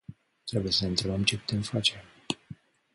Trebuie 0.45 0.71
să 0.71 0.83
ne 0.83 0.89
întrebăm 0.89 1.23
ce 1.23 1.37
putem 1.37 1.61
face. 1.61 2.03